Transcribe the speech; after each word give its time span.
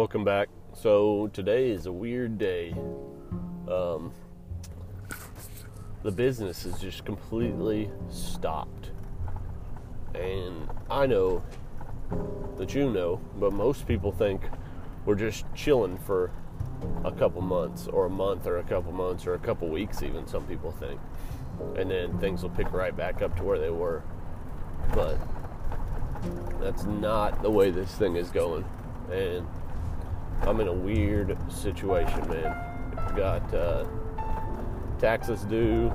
welcome 0.00 0.24
back. 0.24 0.48
So 0.72 1.28
today 1.34 1.68
is 1.68 1.84
a 1.84 1.92
weird 1.92 2.38
day. 2.38 2.74
Um, 3.70 4.14
the 6.02 6.10
business 6.10 6.64
is 6.64 6.78
just 6.78 7.04
completely 7.04 7.90
stopped, 8.08 8.92
and 10.14 10.70
I 10.90 11.04
know 11.04 11.44
that 12.56 12.74
you 12.74 12.90
know, 12.90 13.20
but 13.38 13.52
most 13.52 13.86
people 13.86 14.10
think 14.10 14.40
we're 15.04 15.16
just 15.16 15.44
chilling 15.54 15.98
for 15.98 16.30
a 17.04 17.12
couple 17.12 17.42
months, 17.42 17.86
or 17.86 18.06
a 18.06 18.10
month, 18.10 18.46
or 18.46 18.56
a 18.56 18.64
couple 18.64 18.92
months, 18.92 19.26
or 19.26 19.34
a 19.34 19.38
couple 19.38 19.68
weeks, 19.68 20.02
even. 20.02 20.26
Some 20.26 20.46
people 20.46 20.72
think, 20.72 20.98
and 21.76 21.90
then 21.90 22.18
things 22.20 22.42
will 22.42 22.48
pick 22.48 22.72
right 22.72 22.96
back 22.96 23.20
up 23.20 23.36
to 23.36 23.42
where 23.42 23.58
they 23.58 23.68
were, 23.68 24.02
but 24.94 25.18
that's 26.58 26.84
not 26.84 27.42
the 27.42 27.50
way 27.50 27.70
this 27.70 27.94
thing 27.96 28.16
is 28.16 28.30
going, 28.30 28.64
and 29.12 29.46
I'm 30.42 30.60
in 30.60 30.68
a 30.68 30.72
weird 30.72 31.36
situation, 31.52 32.28
man. 32.28 32.56
I've 32.96 33.16
got 33.16 33.54
uh, 33.54 33.86
taxes 34.98 35.42
due. 35.42 35.92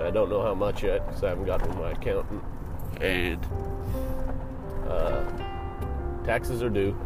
I 0.00 0.10
don't 0.10 0.30
know 0.30 0.42
how 0.42 0.54
much 0.54 0.82
yet 0.82 1.06
because 1.06 1.22
I 1.22 1.28
haven't 1.28 1.44
gotten 1.44 1.68
with 1.68 1.78
my 1.78 1.90
accountant. 1.92 2.42
And 3.00 3.46
uh, 4.88 5.24
taxes 6.24 6.62
are 6.62 6.70
due. 6.70 6.96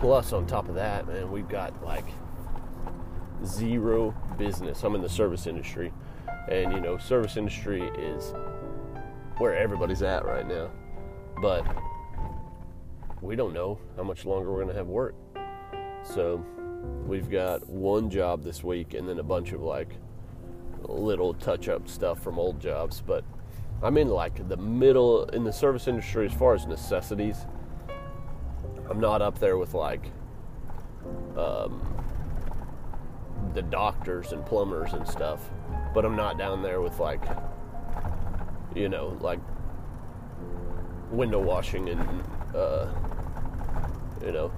Plus, 0.00 0.32
on 0.32 0.46
top 0.46 0.68
of 0.68 0.74
that, 0.74 1.06
man, 1.06 1.30
we've 1.30 1.48
got 1.48 1.82
like 1.84 2.06
zero 3.44 4.14
business. 4.36 4.82
I'm 4.82 4.94
in 4.94 5.02
the 5.02 5.08
service 5.08 5.46
industry, 5.46 5.92
and 6.48 6.72
you 6.72 6.80
know, 6.80 6.98
service 6.98 7.36
industry 7.36 7.82
is 7.82 8.34
where 9.38 9.56
everybody's 9.56 10.02
at 10.02 10.24
right 10.24 10.46
now. 10.46 10.70
But 11.40 11.66
we 13.20 13.36
don't 13.36 13.52
know 13.52 13.78
how 13.96 14.02
much 14.02 14.24
longer 14.24 14.50
we're 14.50 14.62
going 14.62 14.68
to 14.68 14.74
have 14.74 14.88
work. 14.88 15.14
So 16.04 16.44
we've 17.06 17.30
got 17.30 17.68
one 17.68 18.10
job 18.10 18.42
this 18.42 18.62
week 18.62 18.94
and 18.94 19.08
then 19.08 19.18
a 19.18 19.22
bunch 19.22 19.52
of 19.52 19.62
like 19.62 19.88
little 20.82 21.34
touch 21.34 21.68
up 21.68 21.88
stuff 21.88 22.22
from 22.22 22.38
old 22.38 22.60
jobs. 22.60 23.02
But 23.04 23.24
I'm 23.82 23.96
in 23.96 24.08
like 24.08 24.48
the 24.48 24.56
middle 24.56 25.24
in 25.26 25.44
the 25.44 25.52
service 25.52 25.88
industry 25.88 26.26
as 26.26 26.32
far 26.32 26.54
as 26.54 26.66
necessities. 26.66 27.46
I'm 28.90 29.00
not 29.00 29.22
up 29.22 29.38
there 29.38 29.58
with 29.58 29.74
like 29.74 30.04
um, 31.36 31.80
the 33.54 33.62
doctors 33.62 34.32
and 34.32 34.44
plumbers 34.44 34.92
and 34.92 35.06
stuff, 35.06 35.50
but 35.94 36.04
I'm 36.04 36.16
not 36.16 36.38
down 36.38 36.62
there 36.62 36.80
with 36.80 36.98
like, 36.98 37.22
you 38.74 38.88
know, 38.88 39.16
like 39.20 39.40
window 41.10 41.40
washing 41.40 41.88
and, 41.88 42.24
uh, 42.54 42.86
you 44.24 44.32
know, 44.32 44.52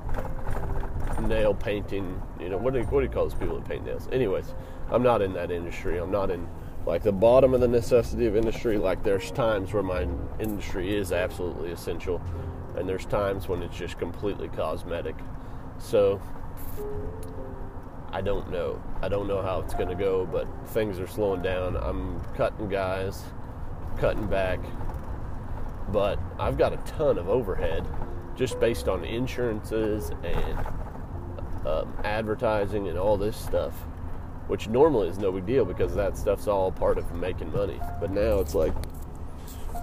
nail 1.28 1.55
painting. 1.55 2.20
You 2.41 2.48
know, 2.48 2.58
what 2.58 2.72
do 2.72 2.80
you, 2.80 2.84
what 2.86 3.00
do 3.00 3.06
you 3.06 3.12
call 3.12 3.28
those 3.28 3.39
people 3.39 3.58
that 3.58 3.69
paint 3.69 3.84
nails? 3.84 4.08
Anyways, 4.12 4.55
I'm 4.91 5.03
not 5.03 5.22
in 5.22 5.33
that 5.34 5.50
industry. 5.50 5.98
I'm 5.98 6.11
not 6.11 6.31
in 6.31 6.47
like 6.86 7.03
the 7.03 7.12
bottom 7.12 7.55
of 7.55 7.61
the 7.61 7.69
necessity 7.69 8.27
of 8.27 8.36
industry. 8.36 8.78
Like 8.78 9.03
there's 9.03 9.31
times 9.31 9.72
where 9.72 9.83
my 9.83 10.06
industry 10.39 10.94
is 10.94 11.12
absolutely 11.12 11.72
essential, 11.72 12.20
and 12.77 12.89
there's 12.89 13.06
times 13.06 13.48
when 13.48 13.62
it's 13.62 13.77
just 13.77 13.98
completely 13.98 14.48
cosmetic. 14.48 15.16
So 15.78 16.20
I 18.12 18.20
don't 18.20 18.50
know. 18.50 18.83
I 19.03 19.09
don't 19.09 19.27
know 19.27 19.42
how 19.42 19.61
it's 19.61 19.75
going 19.75 19.88
to 19.88 19.94
go, 19.94 20.25
but 20.27 20.47
things 20.69 21.00
are 21.00 21.06
slowing 21.06 21.42
down. 21.42 21.77
I'm 21.77 22.20
cutting 22.36 22.69
guys, 22.69 23.25
cutting 23.98 24.27
back, 24.27 24.61
but 25.88 26.19
I've 26.38 26.56
got 26.56 26.72
a 26.72 26.77
ton 26.98 27.19
of 27.19 27.28
overhead 27.28 27.86
just 28.36 28.59
based 28.61 28.88
on 28.88 29.05
insurances 29.05 30.11
and 30.22 30.66
um, 31.66 31.94
advertising 32.04 32.88
and 32.88 32.98
all 32.98 33.16
this 33.16 33.36
stuff, 33.36 33.72
which 34.48 34.69
normally 34.69 35.08
is 35.08 35.19
no 35.19 35.32
big 35.32 35.47
deal 35.47 35.64
because 35.64 35.94
that 35.94 36.16
stuff's 36.16 36.47
all 36.47 36.70
part 36.70 36.98
of 36.98 37.14
making 37.14 37.52
money. 37.52 37.80
But 38.00 38.10
now 38.10 38.41
it's 38.41 38.54
like 38.54 38.75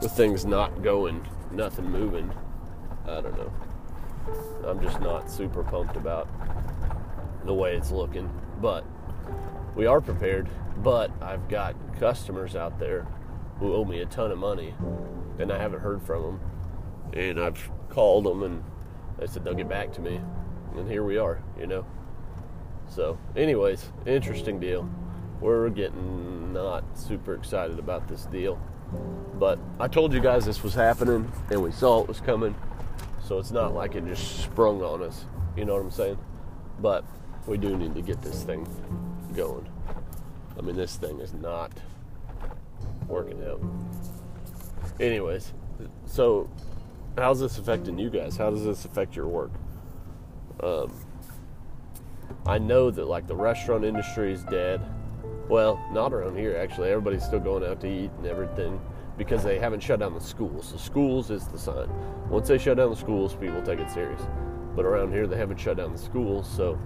with 0.02 0.12
things 0.12 0.46
not 0.46 0.82
going, 0.84 1.28
nothing 1.52 1.90
moving. 1.90 2.32
I 3.06 3.22
don't 3.22 3.38
know. 3.38 3.52
I'm 4.68 4.82
just 4.82 5.00
not 5.02 5.30
super 5.30 5.64
pumped 5.64 5.96
about 5.96 6.30
the 7.46 7.54
way 7.54 7.76
it's 7.76 7.92
looking, 7.92 8.30
but 8.62 8.86
we 9.76 9.88
are 9.88 10.02
prepared. 10.02 10.48
But 10.78 11.12
I've 11.22 11.48
got 11.50 11.76
customers 12.00 12.56
out 12.56 12.80
there 12.80 13.08
who 13.60 13.74
owe 13.74 13.86
me 13.86 14.02
a 14.02 14.06
ton 14.06 14.32
of 14.32 14.38
money, 14.38 14.74
and 15.40 15.52
I 15.52 15.58
haven't 15.58 15.82
heard 15.82 16.02
from 16.02 16.24
them. 16.24 16.40
And 17.14 17.40
I've 17.40 17.70
called 17.90 18.26
them, 18.26 18.44
and 18.44 18.64
they 19.18 19.28
said 19.28 19.44
they'll 19.44 19.54
get 19.54 19.68
back 19.68 19.92
to 19.94 20.02
me 20.02 20.22
and 20.76 20.90
here 20.90 21.04
we 21.04 21.18
are, 21.18 21.42
you 21.60 21.68
know. 21.68 21.86
So, 22.90 23.18
anyways, 23.36 23.86
interesting 24.06 24.60
deal. 24.60 24.90
We're 25.40 25.70
getting 25.70 26.54
not 26.54 26.84
super 26.98 27.34
excited 27.34 27.80
about 27.80 28.08
this 28.08 28.26
deal, 28.26 28.60
but 29.36 29.58
I 29.80 29.88
told 29.88 30.14
you 30.14 30.20
guys 30.20 30.46
this 30.46 30.62
was 30.62 30.74
happening, 30.74 31.32
and 31.50 31.64
we 31.64 31.72
saw 31.72 32.02
it 32.02 32.08
was 32.08 32.20
coming. 32.20 32.56
So 33.24 33.40
it's 33.40 33.52
not 33.52 33.74
like 33.74 33.96
it 33.96 34.06
just 34.06 34.42
sprung 34.42 34.82
on 34.82 35.02
us. 35.02 35.26
You 35.56 35.66
know 35.66 35.74
what 35.76 35.84
I'm 35.84 35.92
saying? 35.92 36.18
But 36.80 37.06
we 37.48 37.58
do 37.58 37.78
need 37.78 37.96
to 37.96 38.02
get 38.02 38.22
this 38.22 38.44
thing 38.44 38.68
going. 39.34 39.68
I 40.58 40.62
mean, 40.62 40.76
this 40.76 40.98
thing 40.98 41.20
is 41.20 41.34
not 41.34 41.72
working 43.08 43.42
out. 43.44 43.62
Anyways, 45.00 45.54
so 46.06 46.50
how's 47.18 47.40
this 47.40 47.58
affecting 47.58 47.98
you 47.98 48.10
guys? 48.10 48.38
How 48.38 48.50
does 48.50 48.64
this 48.64 48.86
affect 48.86 49.16
your 49.16 49.28
work? 49.28 49.52
Um, 50.62 50.94
I 52.46 52.58
know 52.58 52.92
that 52.92 53.06
like 53.06 53.28
the 53.28 53.36
restaurant 53.36 53.84
industry 53.84 54.34
is 54.34 54.44
dead. 54.44 54.82
Well, 55.50 55.84
not 55.92 56.14
around 56.14 56.38
here 56.38 56.58
actually. 56.58 56.90
Everybody's 56.90 57.24
still 57.24 57.40
going 57.40 57.64
out 57.64 57.82
to 57.82 57.88
eat 57.88 58.12
and 58.18 58.26
everything 58.26 58.80
because 59.18 59.44
they 59.44 59.60
haven't 59.60 59.82
shut 59.82 60.00
down 60.00 60.14
the 60.14 60.22
schools. 60.22 60.72
The 60.72 60.80
schools 60.80 61.30
is 61.30 61.48
the 61.48 61.58
sign. 61.58 61.90
Once 62.30 62.48
they 62.48 62.58
shut 62.58 62.78
down 62.78 62.90
the 62.90 62.96
schools, 62.96 63.36
people 63.36 63.62
take 63.62 63.80
it 63.80 63.90
serious. 63.92 64.22
But 64.76 64.86
around 64.86 65.12
here, 65.12 65.28
they 65.28 65.38
haven't 65.38 65.60
shut 65.60 65.78
down 65.78 65.92
the 65.92 65.98
schools, 65.98 66.50
so 66.50 66.80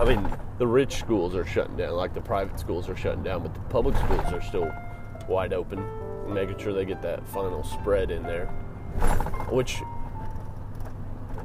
I 0.00 0.04
mean, 0.04 0.26
the 0.56 0.66
rich 0.66 0.96
schools 0.96 1.34
are 1.34 1.44
shutting 1.44 1.76
down, 1.76 1.92
like 1.92 2.14
the 2.14 2.22
private 2.22 2.58
schools 2.58 2.88
are 2.88 2.96
shutting 2.96 3.22
down, 3.22 3.42
but 3.42 3.52
the 3.52 3.60
public 3.60 3.94
schools 3.96 4.32
are 4.32 4.40
still 4.40 4.72
wide 5.28 5.52
open, 5.52 5.84
making 6.32 6.58
sure 6.58 6.72
they 6.72 6.86
get 6.86 7.02
that 7.02 7.28
final 7.28 7.62
spread 7.62 8.10
in 8.10 8.22
there. 8.22 8.46
Which, 9.50 9.82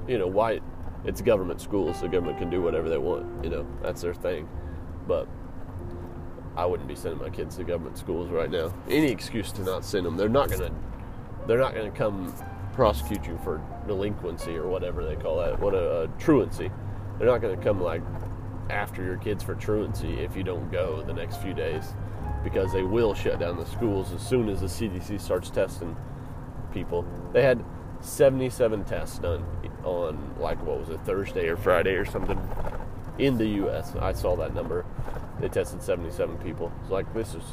you 0.07 0.17
know, 0.17 0.27
why 0.27 0.61
it's 1.05 1.21
government 1.21 1.61
schools, 1.61 1.99
so 1.99 2.07
government 2.07 2.37
can 2.37 2.49
do 2.49 2.61
whatever 2.61 2.89
they 2.89 2.97
want. 2.97 3.43
You 3.43 3.49
know, 3.49 3.67
that's 3.81 4.01
their 4.01 4.13
thing. 4.13 4.47
But 5.07 5.27
I 6.57 6.65
wouldn't 6.65 6.87
be 6.87 6.95
sending 6.95 7.21
my 7.21 7.29
kids 7.29 7.57
to 7.57 7.63
government 7.63 7.97
schools 7.97 8.29
right 8.29 8.49
now. 8.49 8.73
Any 8.89 9.11
excuse 9.11 9.51
to 9.53 9.63
not 9.63 9.85
send 9.85 10.05
them. 10.05 10.17
They're 10.17 10.29
not 10.29 10.49
gonna. 10.49 10.71
They're 11.47 11.59
not 11.59 11.75
gonna 11.75 11.91
come 11.91 12.33
prosecute 12.73 13.25
you 13.25 13.39
for 13.43 13.61
delinquency 13.87 14.55
or 14.55 14.67
whatever 14.67 15.03
they 15.03 15.15
call 15.15 15.37
that. 15.37 15.59
What 15.59 15.73
a, 15.73 16.03
a 16.03 16.07
truancy. 16.19 16.71
They're 17.17 17.27
not 17.27 17.41
gonna 17.41 17.57
come 17.57 17.81
like 17.81 18.01
after 18.69 19.03
your 19.03 19.17
kids 19.17 19.43
for 19.43 19.55
truancy 19.55 20.19
if 20.19 20.35
you 20.35 20.43
don't 20.43 20.71
go 20.71 21.03
the 21.03 21.13
next 21.13 21.37
few 21.37 21.53
days 21.53 21.93
because 22.43 22.73
they 22.73 22.83
will 22.83 23.13
shut 23.13 23.39
down 23.39 23.57
the 23.57 23.65
schools 23.65 24.11
as 24.11 24.27
soon 24.27 24.49
as 24.49 24.61
the 24.61 24.67
CDC 24.67 25.19
starts 25.21 25.49
testing 25.49 25.95
people. 26.73 27.05
They 27.31 27.43
had 27.43 27.63
77 28.01 28.83
tests 28.85 29.19
done 29.19 29.43
on 29.85 30.35
like 30.39 30.61
what 30.65 30.79
was 30.79 30.89
it 30.89 30.99
Thursday 31.01 31.47
or 31.47 31.57
Friday 31.57 31.93
or 31.93 32.05
something 32.05 32.39
in 33.17 33.37
the 33.37 33.47
U.S. 33.47 33.95
I 33.95 34.13
saw 34.13 34.35
that 34.37 34.53
number. 34.53 34.85
They 35.39 35.47
tested 35.47 35.81
77 35.81 36.37
people. 36.39 36.71
It's 36.81 36.91
like 36.91 37.13
this 37.13 37.33
is 37.35 37.43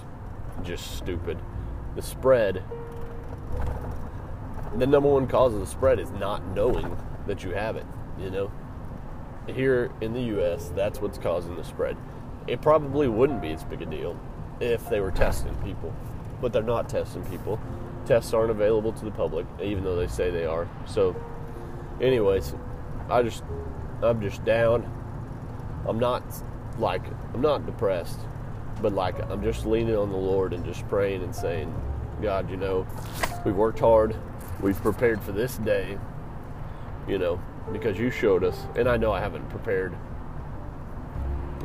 just 0.62 0.96
stupid. 0.96 1.38
The 1.94 2.02
spread. 2.02 2.62
The 4.76 4.86
number 4.86 5.08
one 5.08 5.26
cause 5.26 5.54
of 5.54 5.60
the 5.60 5.66
spread 5.66 5.98
is 5.98 6.10
not 6.12 6.46
knowing 6.48 6.96
that 7.26 7.44
you 7.44 7.50
have 7.50 7.76
it. 7.76 7.86
You 8.18 8.30
know, 8.30 8.52
here 9.46 9.90
in 10.00 10.12
the 10.12 10.22
U.S., 10.22 10.72
that's 10.74 11.00
what's 11.00 11.18
causing 11.18 11.56
the 11.56 11.64
spread. 11.64 11.96
It 12.46 12.62
probably 12.62 13.08
wouldn't 13.08 13.42
be 13.42 13.52
as 13.52 13.64
big 13.64 13.82
a 13.82 13.86
deal 13.86 14.18
if 14.60 14.88
they 14.88 15.00
were 15.00 15.10
testing 15.10 15.54
people, 15.56 15.94
but 16.40 16.52
they're 16.52 16.62
not 16.62 16.88
testing 16.88 17.24
people 17.26 17.60
tests 18.06 18.32
aren't 18.32 18.50
available 18.50 18.92
to 18.92 19.04
the 19.04 19.10
public, 19.10 19.46
even 19.62 19.84
though 19.84 19.96
they 19.96 20.06
say 20.06 20.30
they 20.30 20.46
are. 20.46 20.68
So, 20.86 21.14
anyways, 22.00 22.54
I 23.08 23.22
just, 23.22 23.44
I'm 24.02 24.20
just 24.20 24.44
down. 24.44 24.90
I'm 25.86 25.98
not 25.98 26.22
like, 26.78 27.02
I'm 27.34 27.40
not 27.40 27.66
depressed, 27.66 28.20
but 28.80 28.92
like, 28.92 29.18
I'm 29.30 29.42
just 29.42 29.66
leaning 29.66 29.96
on 29.96 30.10
the 30.10 30.16
Lord 30.16 30.52
and 30.52 30.64
just 30.64 30.88
praying 30.88 31.22
and 31.22 31.34
saying, 31.34 31.74
God, 32.20 32.50
you 32.50 32.56
know, 32.56 32.86
we've 33.44 33.56
worked 33.56 33.80
hard. 33.80 34.16
We've 34.60 34.80
prepared 34.80 35.20
for 35.22 35.32
this 35.32 35.56
day, 35.58 35.98
you 37.08 37.18
know, 37.18 37.40
because 37.72 37.98
you 37.98 38.10
showed 38.10 38.44
us. 38.44 38.58
And 38.76 38.88
I 38.88 38.96
know 38.96 39.12
I 39.12 39.20
haven't 39.20 39.48
prepared. 39.50 39.92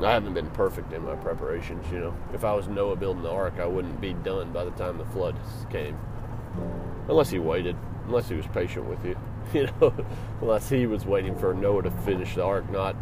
I 0.02 0.12
haven't 0.12 0.34
been 0.34 0.50
perfect 0.52 0.94
in 0.94 1.04
my 1.04 1.16
preparations, 1.16 1.86
you 1.92 2.00
know. 2.00 2.16
If 2.34 2.44
I 2.44 2.54
was 2.54 2.68
Noah 2.68 2.96
building 2.96 3.24
the 3.24 3.32
ark, 3.32 3.56
I 3.60 3.66
wouldn't 3.66 4.00
be 4.00 4.14
done 4.14 4.52
by 4.52 4.64
the 4.64 4.72
time 4.72 4.98
the 4.98 5.06
flood 5.06 5.36
came. 5.72 5.98
Unless 7.08 7.30
he 7.32 7.40
waited, 7.40 7.76
unless 8.06 8.30
he 8.30 8.36
was 8.36 8.46
patient 8.48 8.86
with 8.86 9.04
you. 9.06 9.18
you 9.54 9.68
know, 9.82 9.94
unless 10.42 10.70
he 10.70 10.88
was 10.88 11.06
waiting 11.06 11.36
for 11.36 11.54
Noah 11.54 11.84
to 11.84 11.92
finish 11.92 12.36
the 12.36 12.44
ark, 12.44 12.70
not 12.70 12.96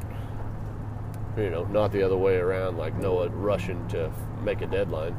you 1.38 1.50
know, 1.50 1.66
not 1.66 1.92
the 1.92 2.02
other 2.02 2.18
way 2.18 2.38
around, 2.38 2.78
like 2.78 2.96
Noah 2.96 3.30
rushing 3.30 3.86
to 3.90 4.12
make 4.44 4.62
a 4.62 4.68
deadline. 4.68 5.16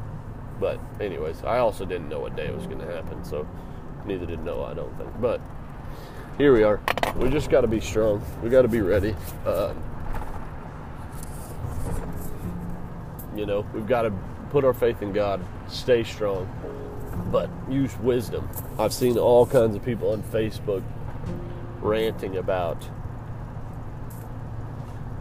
But 0.59 0.81
anyways, 1.01 1.45
I 1.45 1.59
also 1.59 1.85
didn't 1.85 2.09
know 2.09 2.21
what 2.21 2.37
day 2.37 2.47
it 2.47 2.55
was 2.55 2.67
going 2.67 2.79
to 2.79 2.87
happen, 2.87 3.23
so 3.25 3.47
neither 4.07 4.25
did 4.25 4.43
Noah, 4.43 4.71
I 4.71 4.75
don't 4.75 4.97
think. 4.97 5.11
But 5.21 5.41
here 6.39 6.55
we 6.55 6.63
are. 6.63 6.81
We 7.17 7.29
just 7.29 7.51
got 7.51 7.63
to 7.63 7.67
be 7.67 7.81
strong. 7.81 8.25
We 8.43 8.49
got 8.49 8.63
to 8.63 8.69
be 8.69 8.81
ready. 8.81 9.15
Um, 9.45 9.83
you 13.37 13.45
know, 13.45 13.67
we've 13.75 13.87
got 13.87 14.03
to 14.03 14.13
put 14.51 14.65
our 14.65 14.73
faith 14.73 15.03
in 15.03 15.13
God, 15.13 15.45
stay 15.69 16.03
strong, 16.03 16.51
but 17.31 17.51
use 17.69 17.95
wisdom. 17.99 18.49
I've 18.79 18.95
seen 18.95 19.19
all 19.19 19.45
kinds 19.45 19.77
of 19.77 19.85
people 19.85 20.13
on 20.13 20.23
Facebook 20.23 20.83
ranting 21.87 22.37
about 22.37 22.89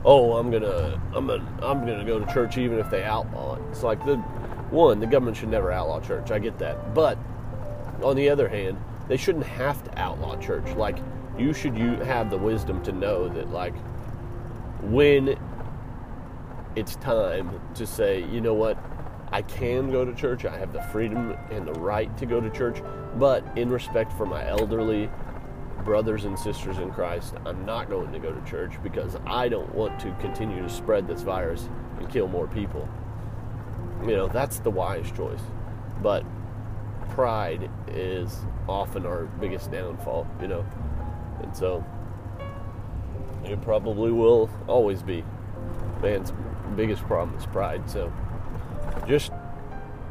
oh, 0.05 0.37
I'm 0.37 0.51
gonna, 0.51 1.01
I'm 1.13 1.27
gonna, 1.27 1.57
I'm 1.63 1.79
gonna 1.79 2.05
go 2.05 2.19
to 2.19 2.31
church 2.31 2.57
even 2.57 2.77
if 2.77 2.89
they 2.91 3.03
outlaw 3.03 3.55
it. 3.55 3.61
It's 3.71 3.83
like 3.83 4.05
the 4.05 4.17
one, 4.69 4.99
the 4.99 5.07
government 5.07 5.35
should 5.35 5.49
never 5.49 5.71
outlaw 5.71 5.99
church. 5.99 6.31
I 6.31 6.39
get 6.39 6.59
that, 6.59 6.93
but 6.93 7.17
on 8.03 8.15
the 8.15 8.29
other 8.29 8.47
hand, 8.47 8.77
they 9.07 9.17
shouldn't 9.17 9.45
have 9.45 9.83
to 9.83 9.99
outlaw 9.99 10.37
church. 10.37 10.75
Like 10.75 10.99
you 11.37 11.53
should, 11.53 11.77
you 11.77 11.95
have 11.95 12.29
the 12.29 12.37
wisdom 12.37 12.83
to 12.83 12.91
know 12.91 13.27
that 13.29 13.49
like 13.49 13.73
when 14.81 15.37
it's 16.75 16.95
time 16.97 17.59
to 17.73 17.87
say, 17.87 18.23
you 18.25 18.41
know 18.41 18.53
what, 18.53 18.77
I 19.31 19.41
can 19.41 19.91
go 19.91 20.05
to 20.05 20.13
church. 20.13 20.45
I 20.45 20.57
have 20.57 20.71
the 20.71 20.81
freedom 20.83 21.35
and 21.49 21.67
the 21.67 21.73
right 21.73 22.15
to 22.17 22.25
go 22.25 22.39
to 22.39 22.49
church, 22.51 22.81
but 23.15 23.43
in 23.57 23.69
respect 23.69 24.13
for 24.13 24.25
my 24.25 24.47
elderly 24.47 25.09
brothers 25.83 26.25
and 26.25 26.37
sisters 26.37 26.77
in 26.77 26.91
Christ, 26.91 27.35
I'm 27.45 27.65
not 27.65 27.89
going 27.89 28.11
to 28.11 28.19
go 28.19 28.31
to 28.31 28.49
church 28.49 28.73
because 28.81 29.17
I 29.25 29.49
don't 29.49 29.73
want 29.73 29.99
to 30.01 30.11
continue 30.19 30.61
to 30.61 30.69
spread 30.69 31.07
this 31.07 31.21
virus 31.21 31.69
and 31.99 32.09
kill 32.09 32.27
more 32.27 32.47
people. 32.47 32.87
You 34.01 34.15
know, 34.15 34.27
that's 34.27 34.59
the 34.59 34.71
wise 34.71 35.11
choice. 35.11 35.41
But 36.01 36.23
pride 37.09 37.69
is 37.87 38.37
often 38.67 39.05
our 39.05 39.25
biggest 39.25 39.71
downfall, 39.71 40.27
you 40.41 40.47
know. 40.47 40.65
And 41.41 41.55
so 41.55 41.85
it 43.43 43.61
probably 43.61 44.11
will 44.11 44.49
always 44.67 45.03
be 45.03 45.23
man's 46.01 46.33
biggest 46.75 47.03
problem 47.03 47.37
is 47.37 47.45
pride. 47.45 47.89
So 47.89 48.11
just 49.07 49.31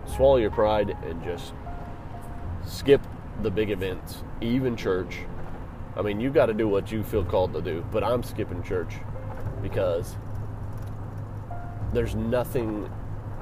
swallow 0.07 0.37
your 0.37 0.51
pride 0.51 0.97
and 1.05 1.23
just 1.25 1.53
skip 2.65 3.01
the 3.43 3.51
big 3.51 3.71
events, 3.71 4.23
even 4.41 4.77
church, 4.77 5.21
I 5.97 6.03
mean, 6.03 6.21
you 6.21 6.31
got 6.31 6.47
to 6.47 6.55
do 6.55 6.69
what 6.69 6.91
you 6.91 7.03
feel 7.05 7.25
called 7.25 7.53
to 7.55 7.63
do, 7.63 7.85
but 7.93 8.03
I'm 8.03 8.23
skipping 8.23 8.63
church 8.63 8.95
because 9.63 10.17
there's 11.93 12.15
nothing 12.15 12.91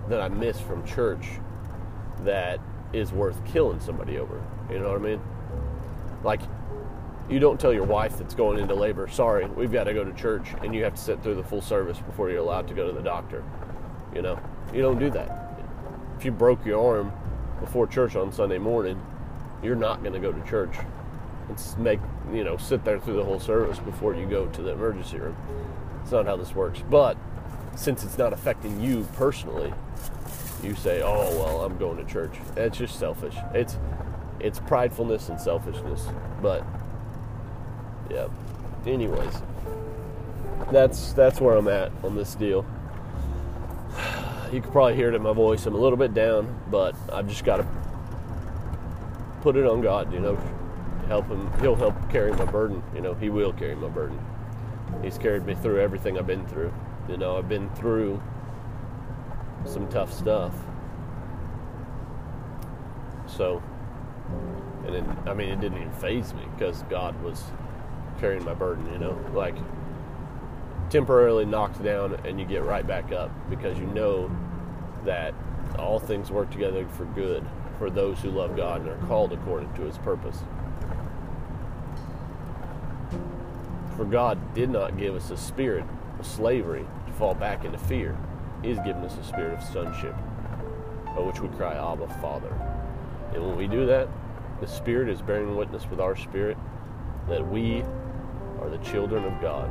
that 0.09 0.21
I 0.21 0.29
miss 0.29 0.61
from 0.61 0.85
church 0.87 1.27
that 2.21 2.61
is 2.93 3.11
worth 3.13 3.43
killing 3.47 3.81
somebody 3.81 4.19
over. 4.19 4.43
You 4.71 4.79
know 4.81 4.91
what 4.91 5.01
I 5.01 5.03
mean? 5.03 5.21
Like, 6.23 6.41
you 7.31 7.39
don't 7.39 7.59
tell 7.59 7.73
your 7.73 7.85
wife 7.85 8.19
that's 8.19 8.35
going 8.35 8.59
into 8.59 8.75
labor, 8.75 9.09
sorry, 9.09 9.47
we've 9.47 9.73
got 9.73 9.85
to 9.85 9.95
go 9.95 10.05
to 10.05 10.13
church, 10.13 10.49
and 10.63 10.75
you 10.75 10.85
have 10.85 10.95
to 10.95 11.01
sit 11.01 11.23
through 11.23 11.37
the 11.37 11.45
full 11.45 11.63
service 11.63 11.99
before 11.99 12.29
you're 12.31 12.41
allowed 12.41 12.69
to 12.69 12.75
go 12.75 12.87
to 12.87 12.93
the 12.93 13.03
doctor. 13.03 13.43
You 14.15 14.21
know, 14.21 14.39
you 14.75 14.83
don't 14.83 14.99
do 14.99 15.09
that. 15.11 15.59
If 16.19 16.25
you 16.25 16.33
broke 16.33 16.67
your 16.67 16.97
arm 16.97 17.13
before 17.61 17.87
church 17.87 18.17
on 18.17 18.31
Sunday 18.31 18.59
morning, 18.59 19.01
you're 19.63 19.77
not 19.77 20.03
going 20.03 20.13
to 20.13 20.21
go 20.21 20.33
to 20.33 20.49
church 20.49 20.77
and 21.49 21.79
make 21.79 22.01
you 22.33 22.45
know 22.45 22.57
sit 22.57 22.85
there 22.85 22.99
through 22.99 23.17
the 23.17 23.25
whole 23.25 23.41
service 23.41 23.79
before 23.79 24.15
you 24.15 24.27
go 24.27 24.47
to 24.47 24.63
the 24.63 24.73
emergency 24.73 25.19
room. 25.19 25.37
It's 26.03 26.13
not 26.13 26.27
how 26.27 26.37
this 26.37 26.55
works. 26.55 26.83
But 26.91 27.17
since 27.77 28.05
it's 28.05 28.19
not 28.19 28.33
affecting 28.33 28.81
you 28.81 29.07
personally, 29.15 29.73
you 30.63 30.75
say, 30.75 31.03
"Oh 31.03 31.37
well, 31.39 31.65
I'm 31.65 31.79
going 31.79 31.97
to 31.99 32.05
church." 32.05 32.35
It's 32.57 32.79
just 32.79 32.99
selfish. 32.99 33.37
It's 33.55 33.79
it's 34.41 34.59
pridefulness 34.61 35.29
and 35.29 35.41
selfishness. 35.41 36.07
But 36.41 36.65
yeah. 38.11 38.29
Anyways, 38.87 39.43
that's 40.71 41.13
that's 41.13 41.41
where 41.41 41.57
I'm 41.57 41.69
at 41.69 41.93
on 42.03 42.17
this 42.17 42.35
deal. 42.35 42.67
You 44.53 44.61
can 44.61 44.71
probably 44.71 44.97
hear 44.97 45.09
it 45.09 45.15
in 45.15 45.23
my 45.23 45.33
voice. 45.33 45.65
I'm 45.65 45.75
a 45.75 45.79
little 45.79 45.97
bit 45.97 46.13
down, 46.13 46.61
but 46.71 46.95
I've 47.11 47.29
just 47.29 47.45
got 47.45 47.59
to 47.59 47.67
put 49.41 49.57
it 49.57 49.65
on 49.65 49.81
God, 49.81 50.13
you 50.13 50.21
know, 50.21 50.39
help 51.07 51.29
him. 51.29 51.51
He'll 51.61 51.77
help 51.77 52.11
carry 52.11 52.33
my 52.33 52.45
burden. 52.45 52.83
You 52.95 53.01
know, 53.01 53.15
he 53.15 53.31
will 53.31 53.53
carry 53.53 53.75
my 53.75 53.89
burden. 53.89 54.19
He's 55.03 55.19
carried 55.19 55.45
me 55.45 55.55
through 55.55 55.81
everything 55.81 56.19
I've 56.19 56.27
been 56.27 56.47
through. 56.47 56.73
You 57.09 57.17
know, 57.17 57.37
I've 57.39 57.49
been 57.49 57.69
through 57.71 58.23
some 59.65 59.89
tough 59.89 60.13
stuff. 60.13 60.55
So, 63.27 63.63
and 64.87 64.95
it, 64.95 65.05
I 65.27 65.35
mean, 65.35 65.49
it 65.49 65.61
didn't 65.61 65.79
even 65.79 65.93
faze 65.93 66.35
me 66.35 66.43
because 66.57 66.83
God 66.85 67.21
was 67.23 67.43
carrying 68.21 68.45
my 68.45 68.55
burden. 68.55 68.91
You 68.93 68.99
know, 68.99 69.19
like 69.35 69.57
temporarily 70.91 71.47
knocked 71.47 71.83
down 71.83 72.15
and 72.27 72.39
you 72.39 72.45
get 72.45 72.65
right 72.65 72.87
back 72.87 73.13
up 73.13 73.31
because 73.49 73.79
you 73.79 73.87
know 73.87 74.31
that 75.05 75.35
all 75.79 75.99
things 75.99 76.31
work 76.31 76.51
together 76.51 76.87
for 76.89 77.07
good 77.07 77.45
for 77.79 77.89
those 77.89 78.19
who 78.21 78.31
love 78.31 78.57
God 78.57 78.83
and 78.83 78.91
are 78.91 79.07
called 79.07 79.33
according 79.33 79.73
to 79.75 79.83
His 79.83 79.97
purpose. 79.99 80.45
For 83.97 84.05
God 84.05 84.55
did 84.55 84.71
not 84.71 84.99
give 84.99 85.15
us 85.15 85.31
a 85.31 85.37
spirit 85.37 85.85
of 86.19 86.27
slavery 86.27 86.87
to 87.06 87.12
fall 87.12 87.35
back 87.35 87.65
into 87.65 87.79
fear. 87.79 88.17
He 88.62 88.69
has 88.69 88.79
given 88.79 89.05
us 89.05 89.17
a 89.19 89.25
spirit 89.25 89.59
of 89.59 89.65
sonship, 89.65 90.15
by 91.06 91.21
which 91.21 91.41
we 91.41 91.49
cry, 91.49 91.75
Abba, 91.75 92.09
Father. 92.21 92.53
And 93.35 93.47
when 93.47 93.56
we 93.56 93.67
do 93.67 93.87
that, 93.87 94.09
the 94.61 94.67
Spirit 94.67 95.09
is 95.09 95.21
bearing 95.21 95.56
witness 95.56 95.89
with 95.91 95.99
our 96.00 96.15
spirit 96.15 96.56
that 97.29 97.47
we 97.47 97.83
are 98.61 98.71
the 98.71 98.79
children 98.79 99.25
of 99.25 99.41
God. 99.41 99.69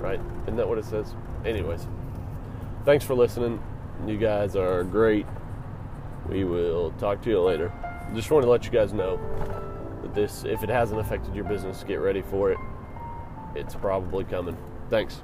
Right? 0.00 0.20
Isn't 0.44 0.56
that 0.56 0.68
what 0.68 0.78
it 0.78 0.84
says? 0.84 1.14
Anyways, 1.44 1.86
thanks 2.84 3.04
for 3.04 3.14
listening. 3.14 3.62
You 4.06 4.16
guys 4.16 4.56
are 4.56 4.82
great. 4.84 5.26
We 6.28 6.44
will 6.44 6.92
talk 6.92 7.22
to 7.22 7.30
you 7.30 7.40
later. 7.40 7.72
Just 8.14 8.30
want 8.30 8.44
to 8.44 8.50
let 8.50 8.64
you 8.64 8.70
guys 8.70 8.92
know 8.92 9.18
that 10.02 10.14
this, 10.14 10.44
if 10.44 10.62
it 10.62 10.70
hasn't 10.70 11.00
affected 11.00 11.34
your 11.34 11.44
business, 11.44 11.84
get 11.86 11.96
ready 11.96 12.22
for 12.22 12.50
it. 12.50 12.58
It's 13.54 13.74
probably 13.74 14.24
coming. 14.24 14.56
Thanks. 14.90 15.22